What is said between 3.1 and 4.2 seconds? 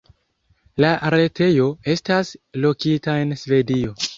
en Svedio.